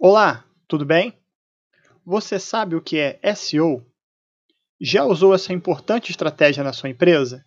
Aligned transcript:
Olá, 0.00 0.44
tudo 0.68 0.86
bem? 0.86 1.18
Você 2.06 2.38
sabe 2.38 2.76
o 2.76 2.80
que 2.80 3.00
é 3.00 3.34
SEO? 3.34 3.84
Já 4.80 5.02
usou 5.02 5.34
essa 5.34 5.52
importante 5.52 6.12
estratégia 6.12 6.62
na 6.62 6.72
sua 6.72 6.88
empresa? 6.88 7.44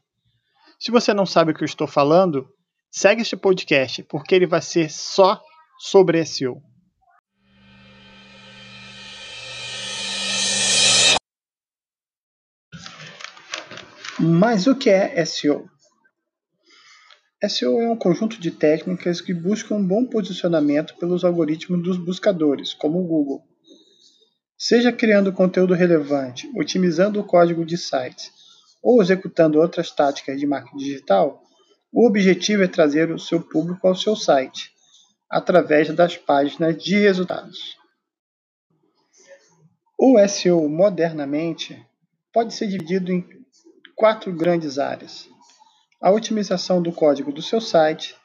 Se 0.77 0.91
você 0.91 1.13
não 1.13 1.25
sabe 1.25 1.53
o 1.53 1.55
que 1.55 1.63
eu 1.63 1.65
estou 1.65 1.87
falando, 1.87 2.53
segue 2.91 3.21
este 3.21 3.37
podcast 3.37 4.03
porque 4.03 4.35
ele 4.35 4.45
vai 4.45 4.61
ser 4.61 4.91
só 4.91 5.41
sobre 5.79 6.25
SEO. 6.25 6.61
Mas 14.19 14.67
o 14.67 14.75
que 14.75 14.89
é 14.89 15.23
SEO? 15.25 15.70
SEO 17.49 17.81
é 17.81 17.89
um 17.89 17.95
conjunto 17.95 18.39
de 18.39 18.51
técnicas 18.51 19.19
que 19.19 19.33
buscam 19.33 19.75
um 19.75 19.85
bom 19.85 20.05
posicionamento 20.05 20.95
pelos 20.97 21.25
algoritmos 21.25 21.81
dos 21.81 21.97
buscadores, 21.97 22.71
como 22.71 22.99
o 22.99 23.07
Google. 23.07 23.43
Seja 24.55 24.91
criando 24.91 25.33
conteúdo 25.33 25.73
relevante, 25.73 26.47
otimizando 26.55 27.19
o 27.19 27.23
código 27.23 27.65
de 27.65 27.79
sites 27.79 28.31
ou 28.81 29.01
executando 29.01 29.59
outras 29.59 29.89
táticas 29.89 30.39
de 30.39 30.45
marketing 30.45 30.77
digital, 30.77 31.41
o 31.91 32.05
objetivo 32.05 32.61
é 32.61 32.67
trazer 32.67 33.09
o 33.11 33.17
seu 33.17 33.41
público 33.41 33.87
ao 33.87 33.95
seu 33.95 34.15
site, 34.15 34.71
através 35.27 35.89
das 35.95 36.15
páginas 36.15 36.77
de 36.77 36.99
resultados. 36.99 37.75
O 39.97 40.15
SEO 40.27 40.69
modernamente 40.69 41.83
pode 42.31 42.53
ser 42.53 42.67
dividido 42.67 43.11
em 43.11 43.27
quatro 43.95 44.31
grandes 44.31 44.77
áreas 44.77 45.30
a 46.01 46.09
otimização 46.09 46.81
do 46.81 46.91
código 46.91 47.31
do 47.31 47.43
seu 47.43 47.61
site, 47.61 48.15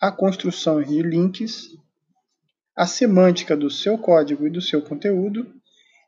a 0.00 0.10
construção 0.10 0.82
de 0.82 1.00
links, 1.00 1.68
a 2.76 2.86
semântica 2.86 3.56
do 3.56 3.70
seu 3.70 3.96
código 3.96 4.48
e 4.48 4.50
do 4.50 4.60
seu 4.60 4.82
conteúdo 4.82 5.46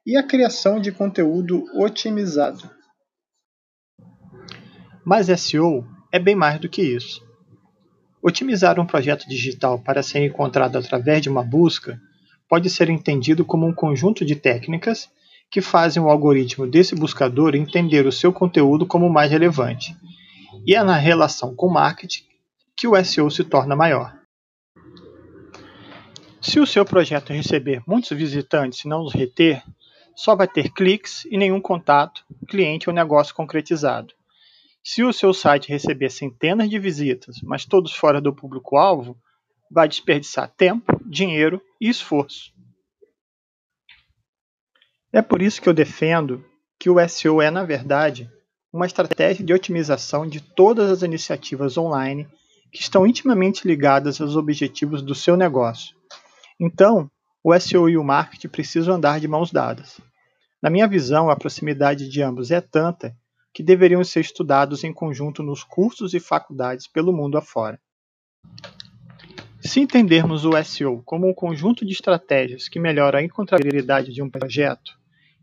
e 0.05 0.17
a 0.17 0.23
criação 0.25 0.81
de 0.81 0.91
conteúdo 0.91 1.65
otimizado. 1.81 2.69
Mas 5.05 5.29
SEO 5.41 5.87
é 6.11 6.19
bem 6.19 6.35
mais 6.35 6.59
do 6.59 6.69
que 6.69 6.83
isso. 6.83 7.25
Otimizar 8.21 8.81
um 8.81 8.87
projeto 8.87 9.29
digital 9.29 9.79
para 9.79 10.03
ser 10.03 10.27
encontrado 10.27 10.77
através 10.77 11.23
de 11.23 11.29
uma 11.29 11.45
busca 11.45 12.01
pode 12.49 12.69
ser 12.69 12.91
entendido 12.91 13.45
como 13.45 13.65
um 13.65 13.73
conjunto 13.73 14.25
de 14.25 14.35
técnicas 14.35 15.09
que 15.49 15.61
fazem 15.61 16.03
o 16.03 16.11
algoritmo 16.11 16.67
desse 16.67 16.97
buscador 16.97 17.55
entender 17.55 18.05
o 18.07 18.13
seu 18.13 18.33
conteúdo 18.33 18.85
como 18.85 19.09
mais 19.09 19.31
relevante 19.31 19.97
e 20.67 20.75
é 20.75 20.83
na 20.83 20.97
relação 20.97 21.55
com 21.55 21.67
o 21.67 21.73
marketing 21.73 22.25
que 22.77 22.89
o 22.89 23.05
SEO 23.05 23.31
se 23.31 23.45
torna 23.45 23.77
maior. 23.77 24.19
Se 26.43 26.59
o 26.59 26.67
seu 26.67 26.85
projeto 26.85 27.33
receber 27.33 27.83
muitos 27.87 28.11
visitantes 28.11 28.85
e 28.85 28.89
não 28.89 29.03
os 29.03 29.15
reter, 29.15 29.63
só 30.15 30.35
vai 30.35 30.49
ter 30.49 30.71
cliques 30.71 31.25
e 31.27 31.37
nenhum 31.37 31.61
contato, 31.61 32.25
cliente 32.49 32.89
ou 32.89 32.95
negócio 32.95 33.35
concretizado. 33.35 34.15
Se 34.83 35.03
o 35.03 35.13
seu 35.13 35.33
site 35.33 35.69
receber 35.69 36.11
centenas 36.11 36.69
de 36.69 36.79
visitas, 36.79 37.41
mas 37.43 37.65
todos 37.65 37.95
fora 37.95 38.21
do 38.21 38.35
público-alvo, 38.35 39.17
vai 39.71 39.89
desperdiçar 39.89 40.49
tempo, 40.57 41.01
dinheiro 41.05 41.61
e 41.81 41.89
esforço. 41.89 42.53
É 45.13 45.23
por 45.23 45.43
isso 45.43 45.61
que 45.61 45.69
eu 45.69 45.75
defendo 45.75 46.45
que 46.79 46.91
o 46.91 47.09
SEO 47.09 47.41
é, 47.43 47.51
na 47.51 47.65
verdade, 47.65 48.31
uma 48.73 48.87
estratégia 48.87 49.45
de 49.45 49.53
otimização 49.53 50.27
de 50.27 50.41
todas 50.41 50.91
as 50.91 51.03
iniciativas 51.03 51.79
online 51.79 52.29
que 52.73 52.81
estão 52.81 53.07
intimamente 53.07 53.67
ligadas 53.67 54.21
aos 54.21 54.37
objetivos 54.37 55.03
do 55.03 55.15
seu 55.15 55.37
negócio. 55.37 55.97
Então, 56.59 57.11
o 57.43 57.59
SEO 57.59 57.89
e 57.89 57.97
o 57.97 58.05
marketing 58.05 58.49
precisam 58.49 58.97
andar 58.97 59.21
de 59.21 59.29
mãos 59.29 59.53
dadas. 59.53 60.01
Na 60.61 60.69
minha 60.69 60.89
visão, 60.89 61.31
a 61.31 61.37
proximidade 61.37 62.09
de 62.09 62.23
ambos 62.23 62.51
é 62.51 62.61
tanta 62.61 63.17
que 63.55 63.63
deveriam 63.63 64.03
ser 64.05 64.21
estudados 64.21 64.85
em 64.85 64.93
conjunto 64.93 65.43
nos 65.43 65.63
cursos 65.63 66.13
e 66.13 66.21
faculdades 66.21 66.87
pelo 66.87 67.13
mundo 67.13 67.39
afora. 67.39 67.81
Se 69.61 69.81
entendermos 69.81 70.45
o 70.45 70.63
SEO 70.63 71.03
como 71.05 71.29
um 71.29 71.35
conjunto 71.35 71.85
de 71.85 71.93
estratégias 71.93 72.69
que 72.69 72.79
melhora 72.79 73.19
a 73.19 73.23
encontrabilidade 73.23 74.13
de 74.13 74.23
um 74.23 74.29
projeto, 74.29 74.96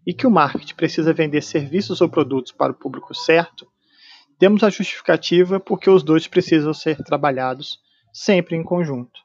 e 0.06 0.14
que 0.14 0.28
o 0.28 0.32
marketing 0.32 0.76
precisa 0.76 1.14
vender 1.14 1.42
serviços 1.42 2.02
ou 2.02 2.10
produtos 2.10 2.52
para 2.52 2.72
o 2.72 2.76
público 2.76 3.14
certo, 3.14 3.68
temos 4.38 4.64
a 4.64 4.70
justificativa 4.70 5.60
porque 5.60 5.90
os 5.90 6.04
dois 6.04 6.28
precisam 6.28 6.74
ser 6.74 6.98
trabalhados 7.04 7.80
sempre 8.12 8.56
em 8.56 8.64
conjunto. 8.64 9.22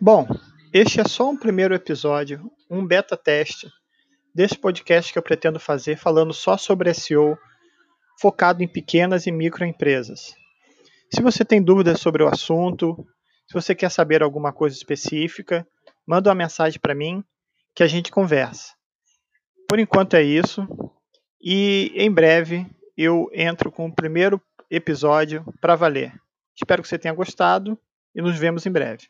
Bom, 0.00 0.26
este 0.72 1.00
é 1.00 1.04
só 1.04 1.30
um 1.30 1.36
primeiro 1.36 1.74
episódio, 1.74 2.50
um 2.70 2.86
beta 2.86 3.16
teste 3.16 3.70
desse 4.34 4.56
podcast 4.58 5.12
que 5.12 5.18
eu 5.18 5.22
pretendo 5.22 5.58
fazer 5.58 5.96
falando 5.96 6.32
só 6.32 6.56
sobre 6.56 6.92
SEO, 6.92 7.38
focado 8.20 8.62
em 8.62 8.68
pequenas 8.68 9.26
e 9.26 9.32
microempresas. 9.32 10.34
Se 11.12 11.22
você 11.22 11.44
tem 11.44 11.62
dúvidas 11.62 12.00
sobre 12.00 12.22
o 12.22 12.28
assunto, 12.28 12.96
se 13.46 13.54
você 13.54 13.74
quer 13.74 13.90
saber 13.90 14.22
alguma 14.22 14.52
coisa 14.52 14.76
específica, 14.76 15.66
manda 16.06 16.28
uma 16.28 16.34
mensagem 16.34 16.78
para 16.78 16.94
mim 16.94 17.24
que 17.74 17.82
a 17.82 17.86
gente 17.86 18.10
conversa. 18.10 18.77
Por 19.68 19.78
enquanto 19.78 20.14
é 20.14 20.22
isso. 20.22 20.66
E 21.40 21.92
em 21.94 22.10
breve 22.10 22.66
eu 22.96 23.30
entro 23.32 23.70
com 23.70 23.86
o 23.86 23.94
primeiro 23.94 24.40
episódio 24.70 25.44
para 25.60 25.76
valer. 25.76 26.12
Espero 26.56 26.82
que 26.82 26.88
você 26.88 26.98
tenha 26.98 27.14
gostado 27.14 27.78
e 28.14 28.22
nos 28.22 28.36
vemos 28.38 28.64
em 28.66 28.72
breve. 28.72 29.06